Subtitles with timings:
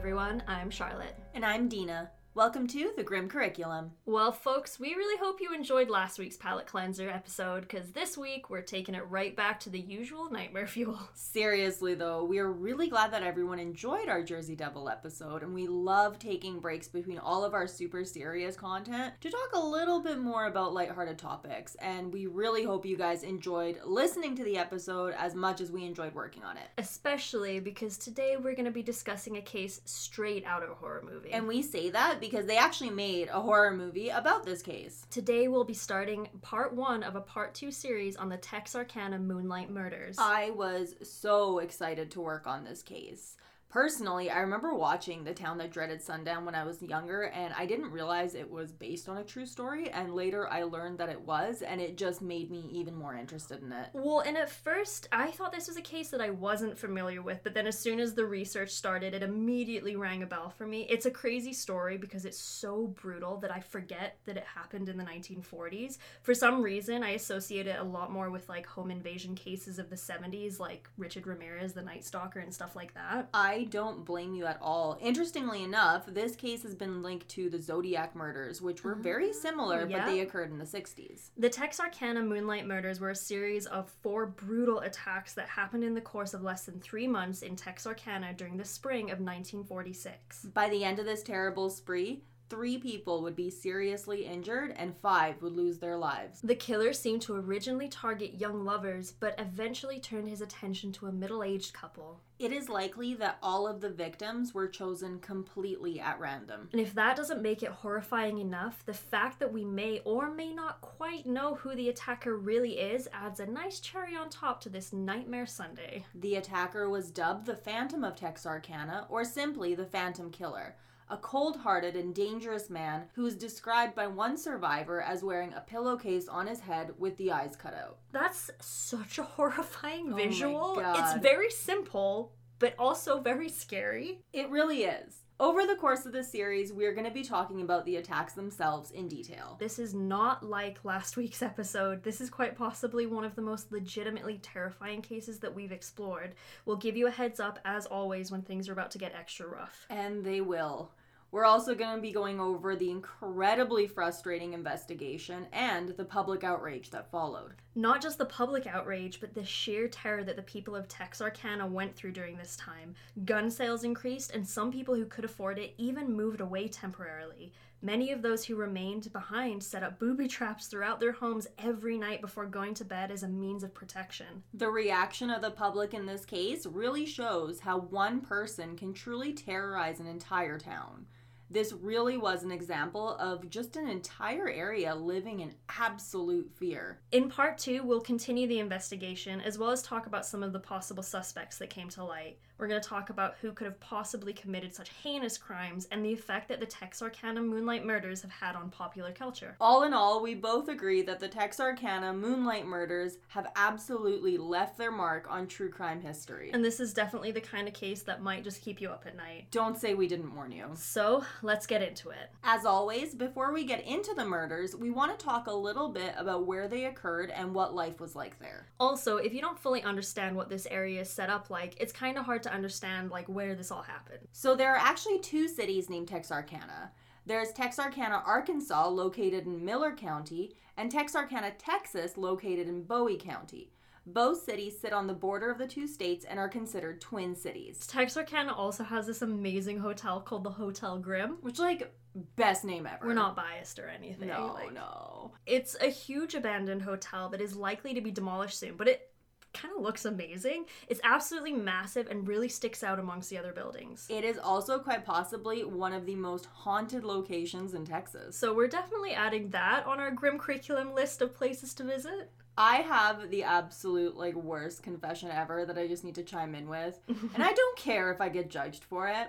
[0.00, 0.42] everyone.
[0.48, 1.14] I'm Charlotte.
[1.34, 2.10] And I'm Dina.
[2.32, 3.90] Welcome to the Grim Curriculum.
[4.06, 8.48] Well, folks, we really hope you enjoyed last week's palate cleanser episode because this week
[8.48, 10.96] we're taking it right back to the usual nightmare fuel.
[11.12, 15.66] Seriously, though, we are really glad that everyone enjoyed our Jersey Devil episode, and we
[15.66, 20.20] love taking breaks between all of our super serious content to talk a little bit
[20.20, 21.74] more about lighthearted topics.
[21.82, 25.84] And we really hope you guys enjoyed listening to the episode as much as we
[25.84, 26.68] enjoyed working on it.
[26.78, 31.02] Especially because today we're going to be discussing a case straight out of a horror
[31.04, 31.32] movie.
[31.32, 35.06] And we say that because they actually made a horror movie about this case.
[35.10, 39.70] Today we'll be starting part one of a part two series on the Texarkana Moonlight
[39.70, 40.16] Murders.
[40.18, 43.36] I was so excited to work on this case.
[43.70, 47.66] Personally, I remember watching The Town That Dreaded Sundown when I was younger, and I
[47.66, 49.88] didn't realize it was based on a true story.
[49.90, 53.62] And later I learned that it was, and it just made me even more interested
[53.62, 53.90] in it.
[53.92, 57.44] Well, and at first I thought this was a case that I wasn't familiar with,
[57.44, 60.88] but then as soon as the research started, it immediately rang a bell for me.
[60.90, 64.96] It's a crazy story because it's so brutal that I forget that it happened in
[64.98, 65.98] the 1940s.
[66.22, 69.90] For some reason, I associate it a lot more with like home invasion cases of
[69.90, 73.28] the 70s, like Richard Ramirez, the Night Stalker, and stuff like that.
[73.32, 74.98] I don't blame you at all.
[75.00, 79.32] Interestingly enough, this case has been linked to the Zodiac murders, which were very oh,
[79.32, 79.98] similar, yeah.
[79.98, 81.30] but they occurred in the 60s.
[81.36, 86.00] The Texarkana Moonlight Murders were a series of four brutal attacks that happened in the
[86.00, 90.46] course of less than three months in Texarkana during the spring of 1946.
[90.54, 95.40] By the end of this terrible spree, three people would be seriously injured and five
[95.40, 96.40] would lose their lives.
[96.42, 101.12] The killer seemed to originally target young lovers, but eventually turned his attention to a
[101.12, 102.20] middle aged couple.
[102.40, 106.70] It is likely that all of the victims were chosen completely at random.
[106.72, 110.50] And if that doesn't make it horrifying enough, the fact that we may or may
[110.50, 114.68] not quite know who the attacker really is adds a nice cherry on top to
[114.68, 116.06] this Nightmare Sunday.
[116.14, 120.74] The attacker was dubbed the Phantom of Texarkana, or simply the Phantom Killer
[121.10, 125.60] a cold hearted and dangerous man who is described by one survivor as wearing a
[125.60, 127.98] pillowcase on his head with the eyes cut out.
[128.12, 130.78] That's such a horrifying Oh visual.
[130.78, 134.20] It's very simple, but also very scary.
[134.32, 135.16] It really is.
[135.40, 138.90] Over the course of the series, we're going to be talking about the attacks themselves
[138.90, 139.56] in detail.
[139.58, 142.02] This is not like last week's episode.
[142.02, 146.34] This is quite possibly one of the most legitimately terrifying cases that we've explored.
[146.66, 149.46] We'll give you a heads up, as always, when things are about to get extra
[149.46, 149.86] rough.
[149.88, 150.90] And they will.
[151.32, 156.90] We're also going to be going over the incredibly frustrating investigation and the public outrage
[156.90, 157.52] that followed.
[157.76, 161.94] Not just the public outrage, but the sheer terror that the people of Texarkana went
[161.94, 162.96] through during this time.
[163.24, 167.52] Gun sales increased, and some people who could afford it even moved away temporarily.
[167.80, 172.20] Many of those who remained behind set up booby traps throughout their homes every night
[172.20, 174.42] before going to bed as a means of protection.
[174.52, 179.32] The reaction of the public in this case really shows how one person can truly
[179.32, 181.06] terrorize an entire town.
[181.52, 187.00] This really was an example of just an entire area living in absolute fear.
[187.10, 190.60] In part two, we'll continue the investigation as well as talk about some of the
[190.60, 192.38] possible suspects that came to light.
[192.60, 196.12] We're going to talk about who could have possibly committed such heinous crimes and the
[196.12, 199.56] effect that the Texarkana Moonlight murders have had on popular culture.
[199.58, 204.92] All in all, we both agree that the Texarkana Moonlight murders have absolutely left their
[204.92, 206.50] mark on true crime history.
[206.52, 209.16] And this is definitely the kind of case that might just keep you up at
[209.16, 209.46] night.
[209.50, 210.66] Don't say we didn't warn you.
[210.74, 212.30] So, let's get into it.
[212.44, 216.12] As always, before we get into the murders, we want to talk a little bit
[216.18, 218.66] about where they occurred and what life was like there.
[218.78, 222.18] Also, if you don't fully understand what this area is set up like, it's kind
[222.18, 224.26] of hard to understand like where this all happened.
[224.32, 226.92] So there are actually two cities named Texarkana.
[227.26, 233.72] There's Texarkana, Arkansas, located in Miller County, and Texarkana, Texas, located in Bowie County.
[234.06, 237.86] Both cities sit on the border of the two states and are considered twin cities.
[237.86, 241.36] Texarkana also has this amazing hotel called the Hotel Grim.
[241.42, 241.92] Which, like,
[242.36, 243.06] best name ever.
[243.06, 244.28] We're not biased or anything.
[244.28, 245.32] No, like- no.
[245.46, 249.09] It's a huge abandoned hotel that is likely to be demolished soon, but it
[249.52, 250.66] kind of looks amazing.
[250.88, 254.06] It's absolutely massive and really sticks out amongst the other buildings.
[254.08, 258.36] It is also quite possibly one of the most haunted locations in Texas.
[258.36, 262.30] So we're definitely adding that on our grim curriculum list of places to visit.
[262.56, 266.68] I have the absolute like worst confession ever that I just need to chime in
[266.68, 266.98] with.
[267.08, 269.28] and I don't care if I get judged for it.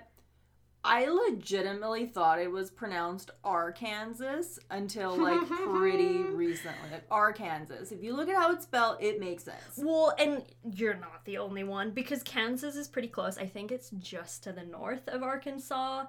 [0.83, 6.89] I legitimately thought it was pronounced Arkansas until like pretty recently.
[6.91, 7.93] Like Arkansas.
[7.93, 9.77] If you look at how it's spelled, it makes sense.
[9.77, 10.43] Well, and
[10.73, 13.37] you're not the only one because Kansas is pretty close.
[13.37, 16.05] I think it's just to the north of Arkansas.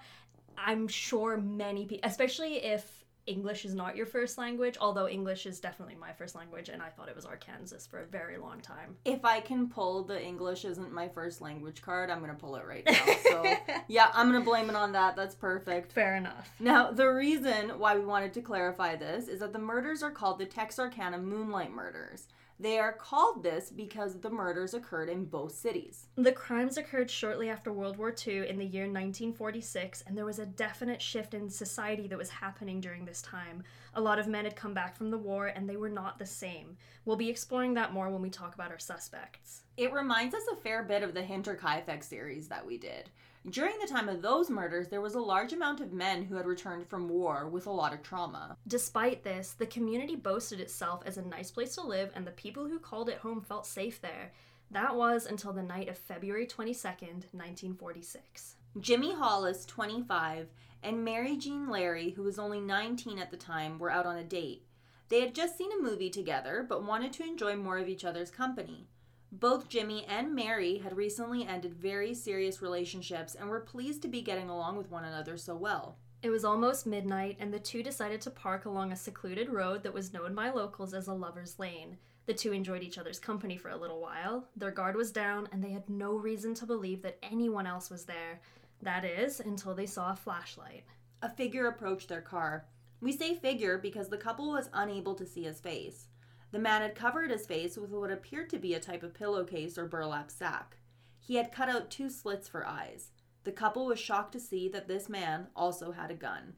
[0.57, 5.61] I'm sure many people, especially if English is not your first language, although English is
[5.61, 8.97] definitely my first language, and I thought it was Arkansas for a very long time.
[9.05, 12.65] If I can pull the English isn't my first language card, I'm gonna pull it
[12.67, 12.93] right now.
[13.23, 13.55] So
[13.89, 15.17] yeah, I'm gonna blame it on that.
[15.17, 15.93] That's perfect.
[15.93, 16.51] Fair enough.
[16.61, 20.39] Now, the reason why we wanted to clarify this is that the murders are called
[20.39, 22.27] the Texarkana Moonlight Murders.
[22.61, 26.07] They are called this because the murders occurred in both cities.
[26.17, 30.39] The crimes occurred shortly after World War II in the year 1946, and there was
[30.39, 33.65] a definite shift in society that was happening during this time.
[33.95, 36.27] A lot of men had come back from the war, and they were not the
[36.27, 36.77] same.
[37.05, 39.63] We'll be exploring that more when we talk about our suspects.
[39.77, 43.11] It reminds us a fair bit of the Hinterkaifeck series that we did.
[43.51, 46.47] During the time of those murders, there was a large amount of men who had
[46.47, 48.57] returned from war with a lot of trauma.
[48.69, 52.69] Despite this, the community boasted itself as a nice place to live, and the people
[52.69, 54.33] who called it home felt safe there.
[54.71, 58.55] That was until the night of February 22nd, 1946.
[58.79, 60.49] Jimmy Hollis, 25,
[60.85, 64.25] and Mary Jean Larey, who was only 19 at the time, were out on a
[64.25, 64.65] date.
[65.09, 68.31] They had just seen a movie together, but wanted to enjoy more of each other's
[68.31, 68.89] company.
[69.35, 74.21] Both Jimmy and Mary had recently ended very serious relationships and were pleased to be
[74.21, 75.97] getting along with one another so well.
[76.23, 79.95] It was almost midnight, and the two decided to park along a secluded road that
[79.95, 81.97] was known by locals as a lover's lane.
[82.27, 84.49] The two enjoyed each other's company for a little while.
[84.55, 88.05] Their guard was down, and they had no reason to believe that anyone else was
[88.05, 88.43] there.
[88.83, 90.85] That is, until they saw a flashlight.
[91.23, 92.67] A figure approached their car.
[93.01, 96.09] We say figure because the couple was unable to see his face.
[96.53, 99.79] The man had covered his face with what appeared to be a type of pillowcase
[99.79, 100.77] or burlap sack.
[101.19, 103.11] He had cut out two slits for eyes.
[103.45, 106.55] The couple was shocked to see that this man also had a gun.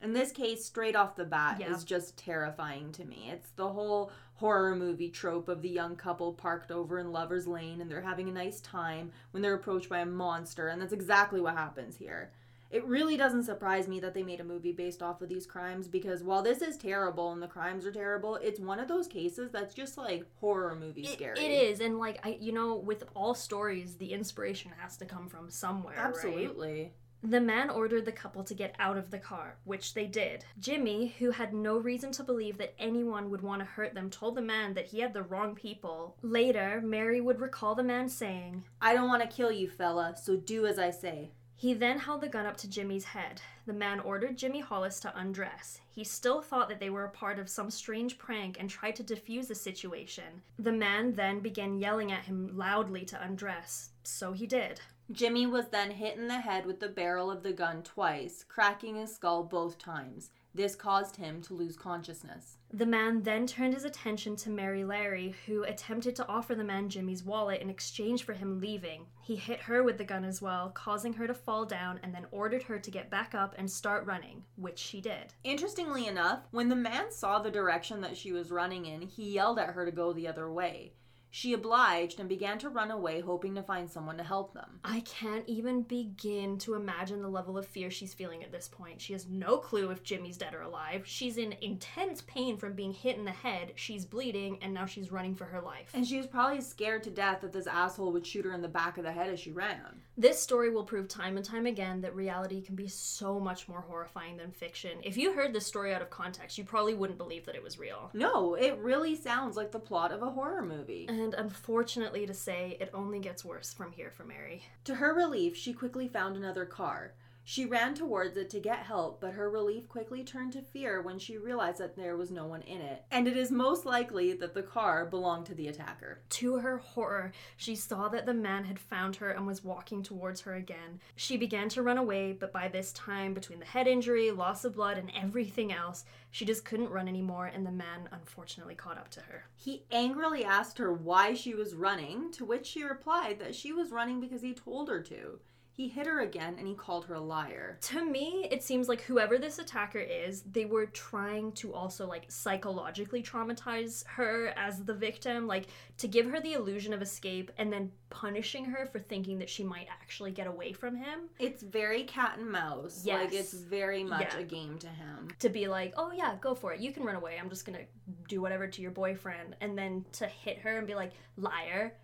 [0.00, 1.72] In this case, straight off the bat, Yeah.
[1.72, 3.30] is just terrifying to me.
[3.30, 7.80] It's the whole horror movie trope of the young couple parked over in Lover's Lane
[7.80, 11.40] and they're having a nice time when they're approached by a monster, and that's exactly
[11.40, 12.32] what happens here.
[12.70, 15.88] It really doesn't surprise me that they made a movie based off of these crimes
[15.88, 19.50] because while this is terrible and the crimes are terrible, it's one of those cases
[19.50, 21.38] that's just like horror movie It- scary.
[21.40, 25.28] it is, and like I, you know, with all stories, the inspiration has to come
[25.28, 25.96] from somewhere.
[25.96, 26.06] right?
[26.06, 26.92] Absolutely.
[27.20, 30.44] The man ordered the couple to get out of the car, which they did.
[30.60, 34.36] Jimmy, who had no reason to believe that anyone would want to hurt them, told
[34.36, 36.16] the man that he had the wrong people.
[36.22, 40.36] Later, Mary would recall the man saying, I don't want to kill you, fella, so
[40.36, 41.32] do as I say.
[41.60, 43.42] He then held the gun up to Jimmy's head.
[43.66, 45.80] The man ordered Jimmy Hollis to undress.
[45.90, 49.02] He still thought that they were a part of some strange prank and tried to
[49.02, 50.42] defuse the situation.
[50.56, 53.90] The man then began yelling at him loudly to undress.
[54.04, 54.80] So he did.
[55.10, 58.94] Jimmy was then hit in the head with the barrel of the gun twice, cracking
[58.94, 60.30] his skull both times.
[60.54, 62.56] This caused him to lose consciousness.
[62.72, 66.88] The man then turned his attention to Mary Larey, who attempted to offer the man
[66.88, 69.06] Jimmy's wallet in exchange for him leaving.
[69.22, 72.26] He hit her with the gun as well, causing her to fall down, and then
[72.30, 75.32] ordered her to get back up and start running, which she did.
[75.44, 79.58] Interestingly enough, when the man saw the direction that she was running in, he yelled
[79.58, 80.92] at her to go the other way.
[81.30, 84.80] She obliged and began to run away, hoping to find someone to help them.
[84.84, 89.00] I can't even begin to imagine the level of fear she's feeling at this point.
[89.00, 91.02] She has no clue if Jimmy's dead or alive.
[91.06, 93.72] She's in intense pain from being hit in the head.
[93.76, 95.90] She's bleeding, and now she's running for her life.
[95.94, 98.68] And she was probably scared to death that this asshole would shoot her in the
[98.68, 100.02] back of the head as she ran.
[100.20, 103.82] This story will prove time and time again that reality can be so much more
[103.82, 104.98] horrifying than fiction.
[105.04, 107.78] If you heard this story out of context, you probably wouldn't believe that it was
[107.78, 108.10] real.
[108.12, 111.06] No, it really sounds like the plot of a horror movie.
[111.08, 114.64] And unfortunately to say, it only gets worse from here for Mary.
[114.86, 117.12] To her relief, she quickly found another car.
[117.50, 121.18] She ran towards it to get help, but her relief quickly turned to fear when
[121.18, 123.06] she realized that there was no one in it.
[123.10, 126.20] And it is most likely that the car belonged to the attacker.
[126.28, 130.42] To her horror, she saw that the man had found her and was walking towards
[130.42, 131.00] her again.
[131.16, 134.74] She began to run away, but by this time, between the head injury, loss of
[134.74, 139.08] blood, and everything else, she just couldn't run anymore, and the man unfortunately caught up
[139.12, 139.46] to her.
[139.56, 143.90] He angrily asked her why she was running, to which she replied that she was
[143.90, 145.40] running because he told her to.
[145.78, 147.78] He hit her again and he called her a liar.
[147.82, 152.24] To me, it seems like whoever this attacker is, they were trying to also like
[152.26, 155.66] psychologically traumatize her as the victim, like
[155.98, 159.62] to give her the illusion of escape and then punishing her for thinking that she
[159.62, 161.28] might actually get away from him.
[161.38, 163.06] It's very cat and mouse.
[163.06, 164.40] Like it's very much Yeah.
[164.40, 165.28] a game to him.
[165.38, 166.80] To be like, oh yeah, go for it.
[166.80, 167.38] You can run away.
[167.40, 167.84] I'm just gonna
[168.26, 169.54] do whatever to your boyfriend.
[169.60, 171.94] And then to hit her and be like, liar.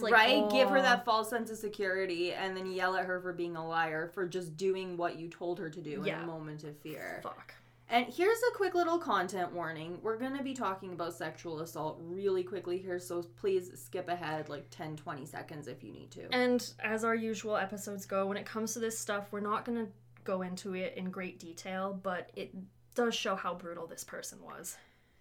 [0.00, 0.48] Like, right?
[0.50, 0.82] Give her oh.
[0.82, 4.26] that false sense of security and then yell at her for being a liar for
[4.26, 7.20] just doing what you told her to do in a moment of fear.
[7.22, 7.54] Fuck.
[7.90, 9.98] And here's a quick little content warning.
[10.02, 14.50] We're going to be talking about sexual assault really quickly here, so please skip ahead
[14.50, 16.28] like 10 20 seconds if you need to.
[16.30, 19.86] And as our usual episodes go, when it comes to this stuff, we're not going
[19.86, 19.90] to
[20.24, 22.54] go into it in great detail, but it
[22.94, 24.76] does show how brutal this person was.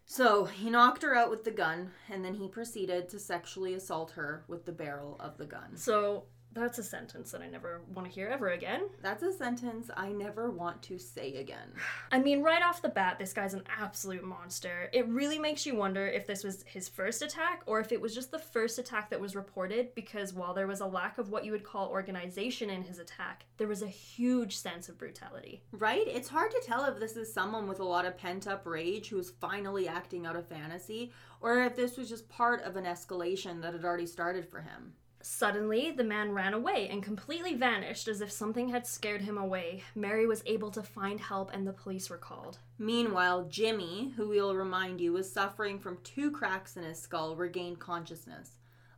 [0.10, 4.12] So he knocked her out with the gun, and then he proceeded to sexually assault
[4.12, 5.76] her with the barrel of the gun.
[5.76, 6.24] So
[6.54, 8.90] that's a sentence that I never want to hear ever again.
[9.02, 11.72] That's a sentence I never want to say again.
[12.12, 14.90] I mean, right off the bat, this guy's an absolute monster.
[14.92, 18.16] It really makes you wonder if this was his first attack or if it was
[18.16, 21.46] just the first attack that was reported because while there was a lack of what
[21.46, 25.62] you would call organization in his attack, there was a huge sense of brutality.
[25.72, 26.08] Right?
[26.08, 29.10] It's hard to tell if this is someone with a lot of pent up rage
[29.10, 33.62] who's finally acting out a fantasy or if this was just part of an escalation
[33.62, 34.94] that had already started for him.
[35.30, 39.84] Suddenly, the man ran away and completely vanished as if something had scared him away.
[39.94, 42.60] Mary was able to find help and the police were called.
[42.80, 47.78] Meanwhile, Jimmy, who we'll remind you was suffering from two cracks in his skull, regained
[47.78, 48.52] consciousness.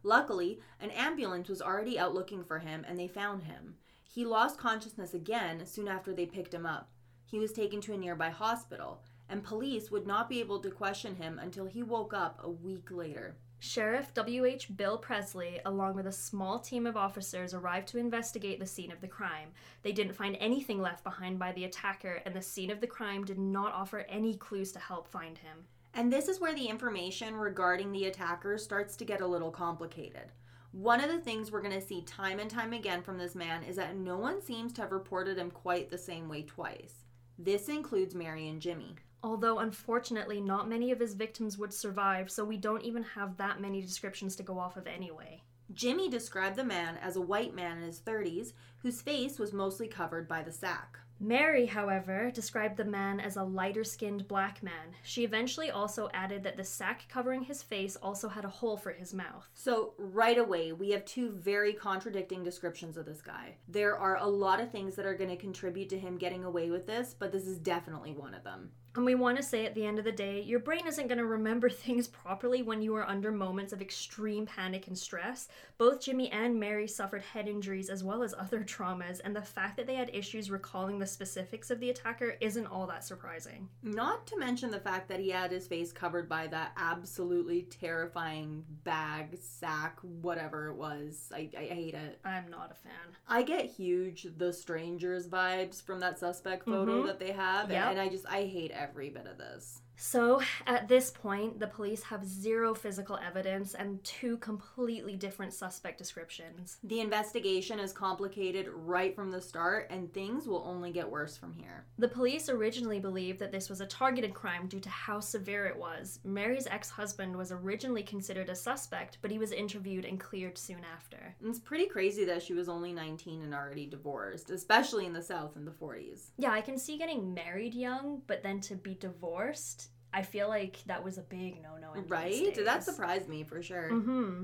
[0.03, 3.77] Luckily, an ambulance was already out looking for him and they found him.
[4.07, 6.91] He lost consciousness again soon after they picked him up.
[7.25, 11.15] He was taken to a nearby hospital, and police would not be able to question
[11.15, 13.35] him until he woke up a week later.
[13.61, 14.77] Sheriff W.H.
[14.77, 19.01] Bill Presley, along with a small team of officers, arrived to investigate the scene of
[19.01, 19.49] the crime.
[19.83, 23.25] They didn't find anything left behind by the attacker, and the scene of the crime
[23.25, 25.65] did not offer any clues to help find him.
[25.93, 30.31] And this is where the information regarding the attacker starts to get a little complicated.
[30.71, 33.63] One of the things we're going to see time and time again from this man
[33.63, 36.93] is that no one seems to have reported him quite the same way twice.
[37.37, 38.95] This includes Mary and Jimmy.
[39.21, 43.59] Although, unfortunately, not many of his victims would survive, so we don't even have that
[43.59, 45.43] many descriptions to go off of anyway.
[45.73, 49.87] Jimmy described the man as a white man in his 30s whose face was mostly
[49.87, 50.97] covered by the sack.
[51.21, 54.95] Mary, however, described the man as a lighter skinned black man.
[55.03, 58.93] She eventually also added that the sack covering his face also had a hole for
[58.93, 59.49] his mouth.
[59.53, 63.57] So, right away, we have two very contradicting descriptions of this guy.
[63.67, 66.71] There are a lot of things that are going to contribute to him getting away
[66.71, 68.71] with this, but this is definitely one of them.
[68.95, 71.19] And we want to say at the end of the day, your brain isn't going
[71.19, 75.47] to remember things properly when you are under moments of extreme panic and stress.
[75.77, 79.77] Both Jimmy and Mary suffered head injuries as well as other traumas, and the fact
[79.77, 83.69] that they had issues recalling the specifics of the attacker isn't all that surprising.
[83.83, 88.65] Not to mention the fact that he had his face covered by that absolutely terrifying
[88.83, 91.29] bag, sack, whatever it was.
[91.33, 92.19] I, I hate it.
[92.25, 92.91] I'm not a fan.
[93.27, 97.05] I get huge The Strangers vibes from that suspect photo Mhm.
[97.05, 97.91] that they have, Yep.
[97.91, 99.81] and I just, I hate every bit of this.
[100.01, 105.97] So, at this point, the police have zero physical evidence and two completely different suspect
[105.97, 106.77] descriptions.
[106.85, 111.51] The investigation is complicated right from the start, and things will only get worse from
[111.51, 111.85] here.
[111.97, 115.77] The police originally believed that this was a targeted crime due to how severe it
[115.77, 116.19] was.
[116.23, 120.81] Mary's ex husband was originally considered a suspect, but he was interviewed and cleared soon
[120.95, 121.35] after.
[121.43, 125.57] It's pretty crazy that she was only 19 and already divorced, especially in the South
[125.57, 126.29] in the 40s.
[126.37, 130.77] Yeah, I can see getting married young, but then to be divorced, I feel like
[130.85, 132.01] that was a big no no.
[132.07, 132.53] Right?
[132.53, 133.89] Did That surprised me for sure.
[133.91, 134.43] Mm-hmm.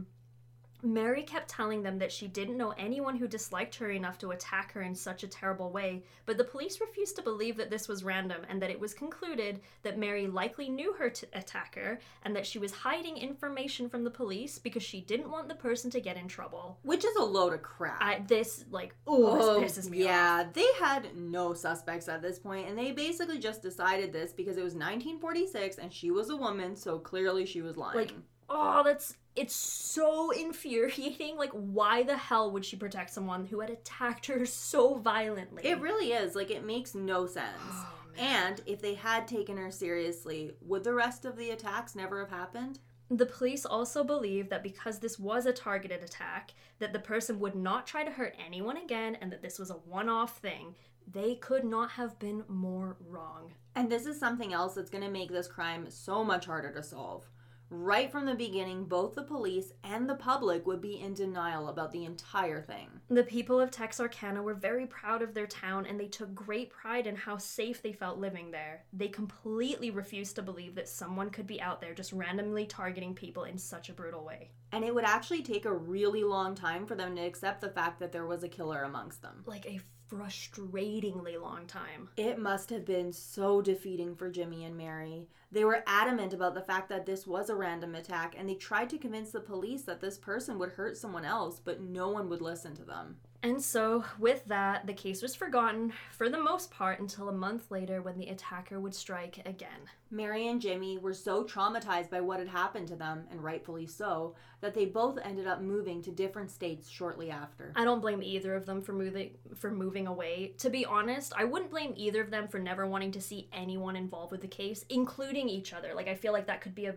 [0.86, 4.72] Mary kept telling them that she didn't know anyone who disliked her enough to attack
[4.74, 8.04] her in such a terrible way, but the police refused to believe that this was
[8.04, 12.46] random and that it was concluded that Mary likely knew her t- attacker and that
[12.46, 16.18] she was hiding information from the police because she didn't want the person to get
[16.18, 16.78] in trouble.
[16.84, 18.02] Which is a load of crap.
[18.02, 20.10] I, this, like, oh, this pisses me off.
[20.10, 24.58] yeah, they had no suspects at this point, and they basically just decided this because
[24.58, 27.98] it was 1946 and she was a woman, so clearly she was lying.
[27.98, 28.14] Like,
[28.50, 31.38] Oh, that's it's so infuriating.
[31.38, 35.66] Like, why the hell would she protect someone who had attacked her so violently?
[35.66, 36.36] it really is.
[36.36, 37.60] Like, it makes no sense.
[37.60, 42.20] Oh, and if they had taken her seriously, would the rest of the attacks never
[42.20, 42.80] have happened?
[43.10, 47.56] The police also believe that because this was a targeted attack, that the person would
[47.56, 50.76] not try to hurt anyone again and that this was a one-off thing.
[51.12, 53.54] They could not have been more wrong.
[53.76, 56.82] And this is something else that's going to make this crime so much harder to
[56.82, 57.30] solve.
[57.70, 61.92] Right from the beginning, both the police and the public would be in denial about
[61.92, 62.88] the entire thing.
[63.10, 67.08] The people of Texarkana were very proud of their town and they took great pride
[67.08, 68.84] in how safe they felt living there.
[68.94, 73.46] They completely refused to believe that someone could be out there just randomly targeting people
[73.46, 74.52] in such a brutal way.
[74.72, 78.00] And it would actually take a really long time for them to accept the fact
[78.00, 79.44] that there was a killer amongst them.
[79.46, 79.80] Like a
[80.12, 82.10] frustratingly long time.
[82.18, 85.28] It must have been so defeating for Jimmy and Mary.
[85.52, 88.90] They were adamant about the fact that this was a random attack, and they tried
[88.90, 92.42] to convince the police that this person would hurt someone else, but no one would
[92.42, 93.18] listen to them.
[93.44, 97.70] And so, with that, the case was forgotten for the most part until a month
[97.70, 99.90] later when the attacker would strike again.
[100.10, 104.36] Mary and Jimmy were so traumatized by what had happened to them, and rightfully so,
[104.62, 107.72] that they both ended up moving to different states shortly after.
[107.76, 110.54] I don't blame either of them for moving for moving away.
[110.60, 113.96] To be honest, I wouldn't blame either of them for never wanting to see anyone
[113.96, 115.94] involved with the case, including each other.
[115.94, 116.96] Like I feel like that could be a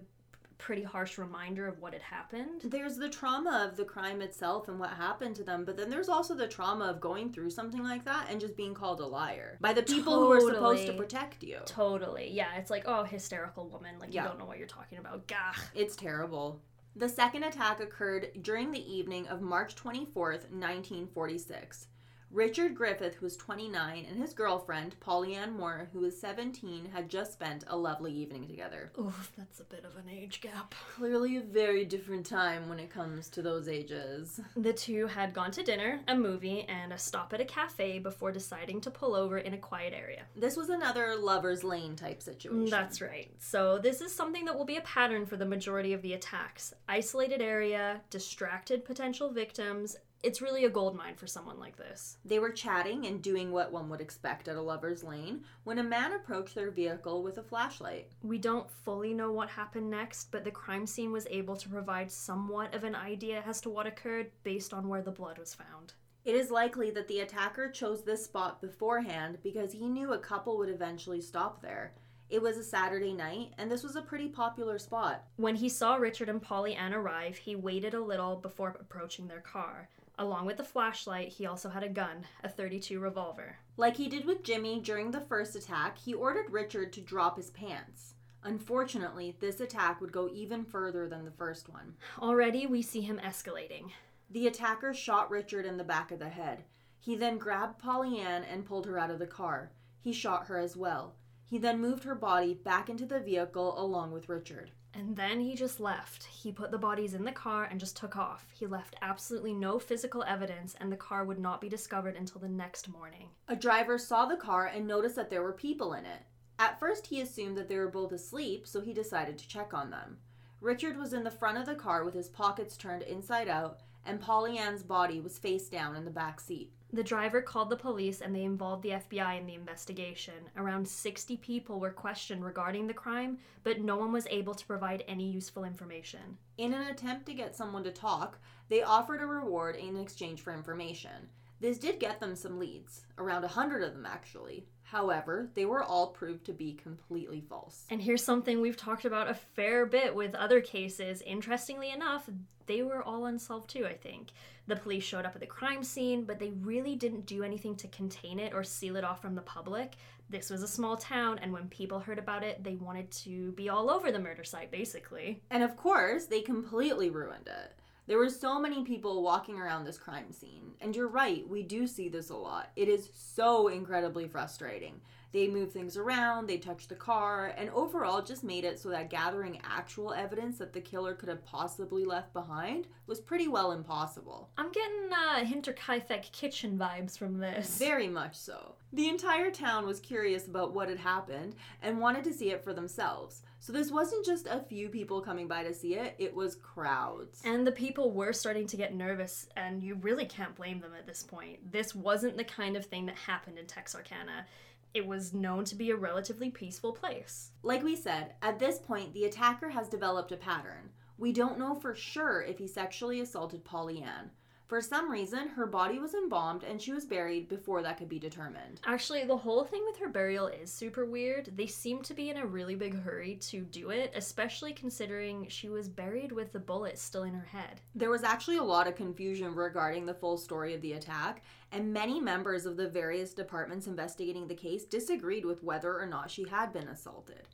[0.59, 2.63] pretty harsh reminder of what had happened.
[2.65, 6.09] There's the trauma of the crime itself and what happened to them, but then there's
[6.09, 9.57] also the trauma of going through something like that and just being called a liar
[9.61, 11.59] by the people who are supposed to protect you.
[11.65, 12.31] Totally.
[12.31, 13.99] Yeah, it's like, oh, hysterical woman.
[13.99, 14.25] Like, Yeah.
[14.25, 15.27] you don't know what you're talking about.
[15.29, 15.55] Gah.
[15.75, 16.61] It's terrible.
[16.97, 21.87] The second attack occurred during the evening of March 24th, 1946.
[22.31, 27.09] Richard Griffith, who was 29, and his girlfriend, Polly Ann Moore, who was 17, had
[27.09, 28.93] just spent a lovely evening together.
[28.99, 30.75] Oof, that's a bit of an age gap.
[30.95, 34.41] Clearly, a very different time when it comes to those ages.
[34.57, 38.31] The two had gone to dinner, a movie, and a stop at a cafe before
[38.31, 40.25] deciding to pull over in a quiet area.
[40.37, 42.69] This was another lover's lane type situation.
[42.69, 43.31] That's right.
[43.39, 46.75] So, this is something that will be a pattern for the majority of the attacks.
[46.89, 49.97] Isolated area, distracted potential victims.
[50.21, 52.19] It's really a gold mine for someone like this.
[52.25, 55.85] They were chatting and doing what one would expect at a lover's lane when a
[55.85, 58.09] man approached their vehicle with a flashlight.
[58.25, 62.11] We don't fully know what happened next, but the crime scene was able to provide
[62.11, 65.93] somewhat of an idea as to what occurred based on where the blood was found.
[66.25, 70.59] It is likely that the attacker chose this spot beforehand because he knew a couple
[70.59, 71.95] would eventually stop there.
[72.29, 75.25] It was a Saturday night, and this was a pretty popular spot.
[75.37, 79.41] When he saw Richard and Polly Ann arrive, he waited a little before approaching their
[79.41, 79.89] car.
[80.21, 83.59] Along with the flashlight, he also had a gun, a 32 revolver.
[83.77, 87.51] Like he did with Jimmy during the first attack, he ordered Richard to drop his
[87.51, 88.15] pants.
[88.43, 91.95] Unfortunately, this attack would go even further than the first one.
[92.19, 93.93] Already, we see him escalating.
[94.31, 96.65] The attacker shot Richard in the back of the head.
[96.99, 99.71] He then grabbed Polly Ann and pulled her out of the car.
[100.01, 101.15] He shot her as well.
[101.45, 104.73] He then moved her body back into the vehicle along with Richard.
[104.99, 106.25] And then he just left.
[106.25, 108.45] He put the bodies in the car and just took off.
[108.53, 112.49] He left absolutely no physical evidence, and the car would not be discovered until the
[112.49, 113.29] next morning.
[113.47, 116.23] A driver saw the car and noticed that there were people in it.
[116.59, 119.91] At first, he assumed that they were both asleep, so he decided to check on
[119.91, 120.19] them.
[120.61, 124.21] Richard was in the front of the car with his pockets turned inside out, and
[124.21, 126.73] Polly Ann's body was face down in the back seat.
[126.91, 130.49] The driver called the police and they involved the FBI in the investigation.
[130.57, 135.05] Around 60 people were questioned regarding the crime, but no one was able to provide
[135.07, 136.39] any useful information.
[136.57, 138.39] In an attempt to get someone to talk,
[138.71, 141.29] they offered a reward in exchange for information.
[141.61, 144.67] This did get them some leads, around a hundred of them actually.
[144.91, 147.85] However, they were all proved to be completely false.
[147.91, 151.21] And here's something we've talked about a fair bit with other cases.
[151.27, 152.31] Interestingly enough,
[152.65, 154.31] they were all unsolved too, I think.
[154.67, 157.89] The police showed up at the crime scene, but they really didn't do anything to
[157.89, 159.97] contain it or seal it off from the public.
[160.31, 163.69] This was a small town, and when people heard about it, they wanted to be
[163.69, 165.43] all over the murder site, basically.
[165.51, 167.75] And of course, they completely ruined it.
[168.09, 170.73] There were so many people walking around this crime scene.
[170.81, 172.71] And you're right, we do see this a lot.
[172.75, 175.03] It is so incredibly frustrating.
[175.31, 179.11] They move things around, they touch the car, and overall just made it so that
[179.11, 184.49] gathering actual evidence that the killer could have possibly left behind was pretty well impossible.
[184.57, 187.77] I'm getting uh, Hinterkaifeck kitchen vibes from this.
[187.77, 188.77] Very much so.
[188.95, 192.73] The entire town was curious about what had happened and wanted to see it for
[192.73, 193.43] themselves.
[193.61, 197.43] So this wasn't just a few people coming by to see it, it was crowds.
[197.45, 201.07] And the people were starting to get nervous, and you really can't blame them at
[201.07, 201.73] this point.
[201.73, 204.47] This wasn't the kind of thing that happened in Texarkana.
[204.95, 207.51] It was known to be a relatively peaceful place.
[207.63, 210.91] Like we said, at this point, the attacker has developed a pattern.
[211.19, 214.31] We don't know for sure if he sexually assaulted Polly Ann.
[214.69, 218.19] For some reason, her body was embalmed and she was buried before that could be
[218.19, 218.83] determined.
[218.85, 221.51] Actually, the whole thing with her burial is super weird.
[221.57, 225.71] They seem to be in a really big hurry to do it, especially considering she
[225.71, 227.81] was buried with the bullet still in her head.
[227.95, 231.91] There was actually a lot of confusion regarding the full story of the attack, and
[231.91, 236.47] many members of the various departments investigating the case disagreed with whether or not she
[236.47, 237.49] had been assaulted.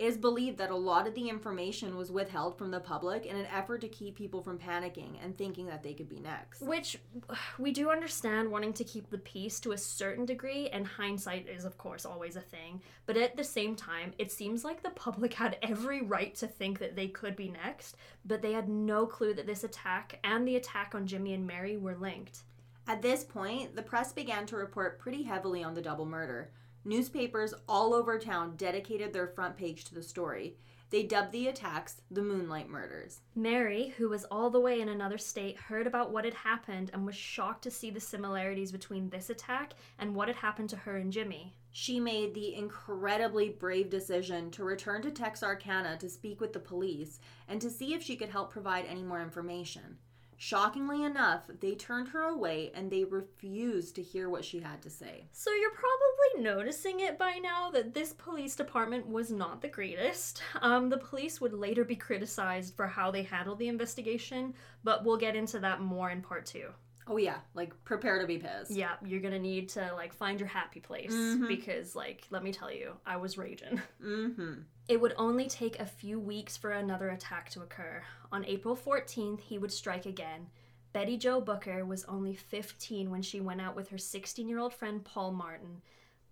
[0.00, 3.44] Is believed that a lot of the information was withheld from the public in an
[3.54, 6.62] effort to keep people from panicking and thinking that they could be next.
[6.62, 6.96] Which
[7.58, 11.66] we do understand wanting to keep the peace to a certain degree, and hindsight is,
[11.66, 12.80] of course, always a thing.
[13.04, 16.78] But at the same time, it seems like the public had every right to think
[16.78, 20.56] that they could be next, but they had no clue that this attack and the
[20.56, 22.44] attack on Jimmy and Mary were linked.
[22.88, 26.48] At this point, the press began to report pretty heavily on the double murder.
[26.84, 30.56] Newspapers all over town dedicated their front page to the story.
[30.90, 33.20] They dubbed the attacks the Moonlight Murders.
[33.36, 37.06] Mary, who was all the way in another state, heard about what had happened and
[37.06, 40.96] was shocked to see the similarities between this attack and what had happened to her
[40.96, 41.54] and Jimmy.
[41.70, 47.20] She made the incredibly brave decision to return to Texarkana to speak with the police
[47.46, 49.98] and to see if she could help provide any more information.
[50.42, 54.88] Shockingly enough, they turned her away and they refused to hear what she had to
[54.88, 55.26] say.
[55.32, 60.42] So you're probably noticing it by now that this police department was not the greatest.
[60.62, 65.18] Um, the police would later be criticized for how they handled the investigation, but we'll
[65.18, 66.70] get into that more in part two.
[67.06, 68.70] Oh yeah, like prepare to be pissed.
[68.70, 71.48] Yeah, you're gonna need to like find your happy place Mhm.
[71.48, 73.78] because, like, let me tell you, I was raging.
[74.02, 74.52] Mm-hmm.
[74.90, 78.02] It would only take a few weeks for another attack to occur.
[78.32, 80.48] On April 14th, he would strike again.
[80.92, 84.74] Betty Jo Booker was only 15 when she went out with her 16 year old
[84.74, 85.80] friend Paul Martin.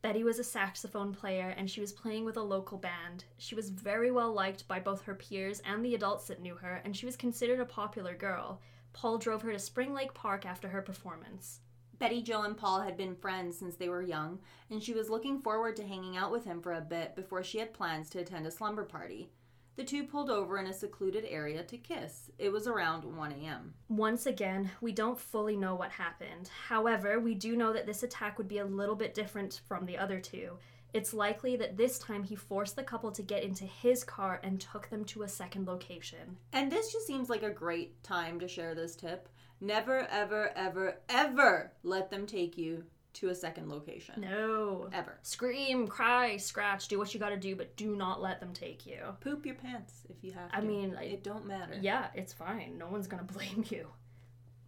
[0.02, 3.26] Betty was a saxophone player and she was playing with a local band.
[3.36, 6.82] She was very well liked by both her peers and the adults that knew her,
[6.84, 8.60] and she was considered a popular girl.
[8.92, 11.60] Paul drove her to Spring Lake Park after her performance.
[11.98, 14.38] Betty Jo and Paul had been friends since they were young,
[14.70, 17.58] and she was looking forward to hanging out with him for a bit before she
[17.58, 19.30] had plans to attend a slumber party.
[19.78, 22.30] The two pulled over in a secluded area to kiss.
[22.36, 23.74] It was around 1 a.m.
[23.88, 26.50] Once again, we don't fully know what happened.
[26.66, 29.96] However, we do know that this attack would be a little bit different from the
[29.96, 30.58] other two.
[30.94, 34.60] It's likely that this time he forced the couple to get into his car and
[34.60, 36.36] took them to a second location.
[36.52, 39.28] And this just seems like a great time to share this tip.
[39.60, 44.20] Never, ever, ever, ever let them take you to a second location.
[44.20, 44.88] No.
[44.92, 45.18] Ever.
[45.22, 48.98] Scream, cry, scratch, do what you gotta do, but do not let them take you.
[49.20, 50.56] Poop your pants if you have to.
[50.56, 51.76] I mean, it don't matter.
[51.80, 52.78] Yeah, it's fine.
[52.78, 53.88] No one's gonna blame you.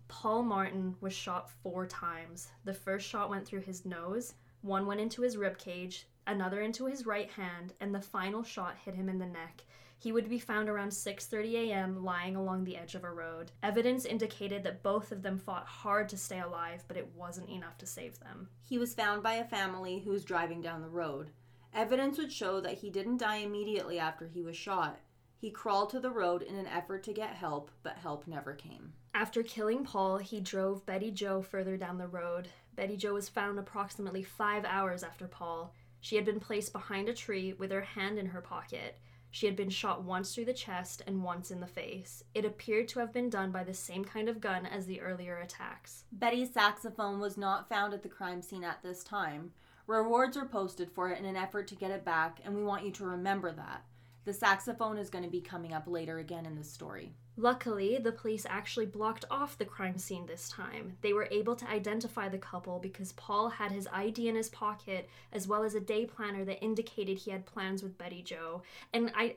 [0.09, 2.49] Paul Martin was shot four times.
[2.65, 6.87] The first shot went through his nose, one went into his rib cage, another into
[6.87, 9.65] his right hand, and the final shot hit him in the neck.
[9.99, 12.03] He would be found around 6:30 a.m.
[12.03, 13.53] lying along the edge of a road.
[13.63, 17.77] Evidence indicated that both of them fought hard to stay alive, but it wasn't enough
[17.79, 18.49] to save them.
[18.63, 21.33] He was found by a family who was driving down the road.
[21.75, 24.99] Evidence would show that he didn't die immediately after he was shot.
[25.37, 28.93] He crawled to the road in an effort to get help, but help never came.
[29.15, 32.49] After killing Paul, he drove Betty Jo further down the road.
[32.75, 35.75] Betty Jo was found approximately five hours after Paul.
[36.01, 38.99] She had been placed behind a tree with her hand in her pocket.
[39.31, 42.25] She had been shot once through the chest and once in the face.
[42.35, 45.39] It appeared to have been done by the same kind of gun as the earlier
[45.39, 46.05] attacks.
[46.11, 49.53] Betty's saxophone was not found at the crime scene at this time.
[49.87, 52.85] Rewards were posted for it in an effort to get it back, and we want
[52.85, 53.85] you to remember that.
[54.25, 57.13] The saxophone is going to be coming up later again in the story.
[57.37, 60.99] Luckily, the police actually blocked off the crime scene this time.
[61.01, 65.09] They were able to identify the couple because Paul had his ID in his pocket
[65.33, 68.63] as well as a day planner that indicated he had plans with Betty Jo.
[68.93, 69.37] And I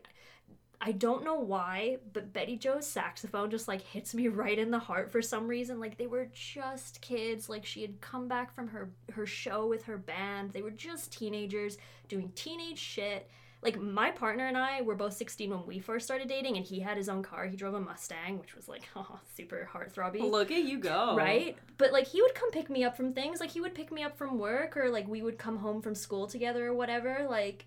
[0.86, 4.80] I don't know why, but Betty Jo's saxophone just like hits me right in the
[4.80, 5.80] heart for some reason.
[5.80, 9.86] Like they were just kids, like she had come back from her her show with
[9.86, 10.52] her band.
[10.52, 11.78] They were just teenagers
[12.10, 13.30] doing teenage shit
[13.64, 16.80] like my partner and I were both 16 when we first started dating, and he
[16.80, 17.46] had his own car.
[17.46, 20.20] He drove a Mustang, which was like oh, super heartthrobby.
[20.30, 21.16] Look at you go.
[21.16, 21.58] Right?
[21.78, 23.40] But like he would come pick me up from things.
[23.40, 25.96] Like he would pick me up from work, or like we would come home from
[25.96, 27.26] school together or whatever.
[27.30, 27.66] Like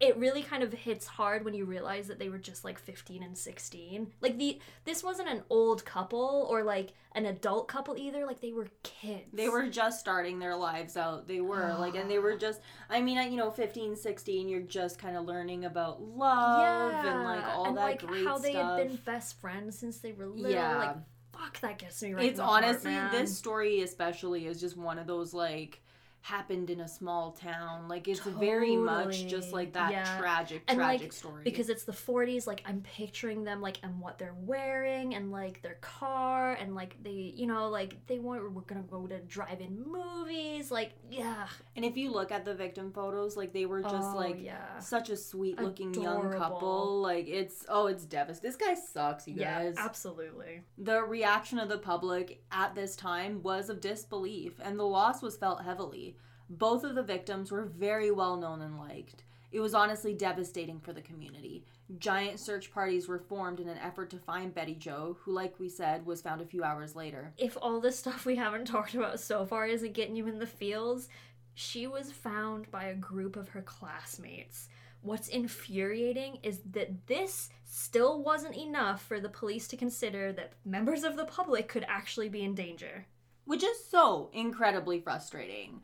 [0.00, 3.22] it really kind of hits hard when you realize that they were just like 15
[3.22, 8.24] and 16 like the this wasn't an old couple or like an adult couple either
[8.24, 11.26] like they were kids They were just starting their lives out.
[11.28, 14.98] They were like, and they were just, I mean, you know, 15, 16, you're just
[14.98, 18.78] kind of learning about love and like all and that like great how they stuff.
[18.78, 20.76] had been best friends since they were little Yeah.
[20.78, 20.96] like
[21.32, 23.10] fuck that gets me right it's heart, honestly, man.
[23.12, 25.80] this story especially is just one of those like,
[26.22, 27.88] happened in a small town.
[27.88, 30.18] Like, it's very much just like that Yeah.
[30.18, 31.42] tragic, And, like, tragic story.
[31.44, 35.62] because it's the 40s like i'm picturing them like and what they're wearing and like
[35.62, 39.82] their car and like they you know like they were, were gonna go to drive-in
[39.86, 44.10] movies like yeah and if you look at the victim photos, like, they were just
[44.12, 47.00] Oh, like, yeah such a sweet looking young couple.
[47.00, 48.50] Like, it's, oh, it's devastating.
[48.50, 49.74] This guy sucks, you yeah guys.
[49.78, 55.22] absolutely The reaction of the public at this time was of disbelief, and the loss
[55.22, 56.09] was felt heavily.
[56.50, 59.22] Both of the victims were very well known and liked.
[59.52, 61.64] It was honestly devastating for the community.
[61.98, 65.68] Giant search parties were formed in an effort to find Betty Jo, who, like we
[65.68, 67.32] said, was found a few hours later.
[67.36, 70.46] if all the stuff we haven't talked about so far isn't getting you in the
[70.46, 71.08] feels,
[71.54, 74.68] she was found by a group of her classmates.
[75.02, 81.04] What's infuriating is that this still wasn't enough for the police to consider that members
[81.04, 83.06] of the public could actually be in danger.
[83.46, 85.82] Which is so incredibly frustrating.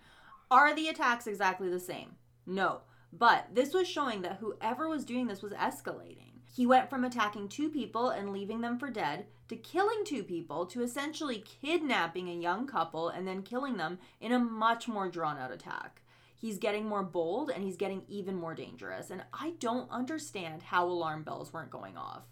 [0.50, 2.16] Are the attacks exactly the same?
[2.46, 2.82] No.
[3.12, 6.40] But this was showing that whoever was doing this was escalating.
[6.54, 10.64] He went from attacking two people and leaving them for dead to killing two people
[10.66, 15.36] to essentially kidnapping a young couple and then killing them in a much more drawn
[15.36, 16.02] out attack.
[16.34, 19.10] He's getting more bold and he's getting even more dangerous.
[19.10, 22.22] And I don't understand how alarm bells weren't going off.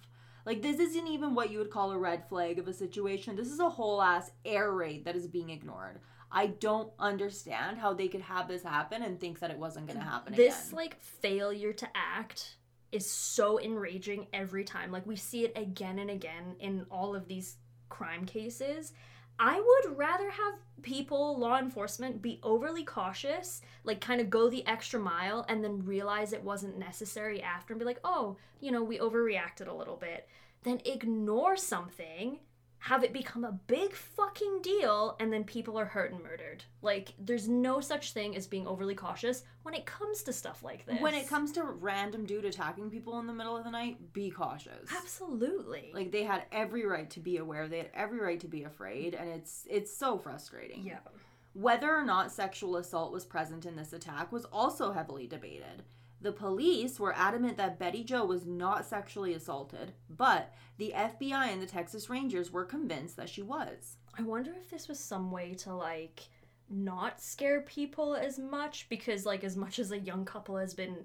[0.46, 3.35] Like, this isn't even what you would call a red flag of a situation.
[3.35, 6.00] This is a whole ass air raid that is being ignored.
[6.35, 10.01] I don't understand how they could have this happen and think that it wasn't going
[10.01, 10.47] to happen again.
[10.47, 10.77] this again.
[10.77, 12.57] like failure to act
[12.90, 17.27] is so enraging every time like we see it again and again in all of
[17.27, 17.57] these
[17.88, 18.92] crime cases
[19.40, 24.64] i would rather have people law enforcement be overly cautious like kind of go the
[24.66, 28.83] extra mile and then realize it wasn't necessary after and be like oh you know
[28.83, 30.29] we overreacted a little bit
[30.62, 32.38] than ignore something
[32.85, 36.62] have it become a big fucking deal and then people are hurt and murdered.
[36.83, 40.85] Like there's no such thing as being overly cautious when it comes to stuff like
[40.85, 41.01] this.
[41.01, 44.31] when it comes to random dude attacking people in the middle of the night, be
[44.31, 44.90] cautious.
[44.94, 45.92] Absolutely.
[45.94, 47.68] Like they had every right to be aware.
[47.68, 50.83] They had every right to be afraid, and it's it's so frustrating.
[50.85, 50.99] yeah.
[51.55, 55.85] Whether or not sexual assault was present in this attack was also heavily debated.
[56.24, 61.60] The police were adamant that Betty Jo was not sexually assaulted, but the FBI and
[61.60, 63.98] the Texas Rangers were convinced that she was.
[64.18, 66.22] I wonder if this was some way to like
[66.70, 70.96] not scare people as much because like as much as a young couple has been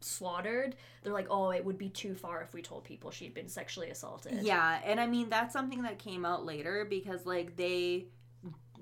[0.00, 3.50] slaughtered, they're like, "Oh, it would be too far if we told people she'd been
[3.50, 8.06] sexually assaulted." Yeah, and I mean that's something that came out later because like they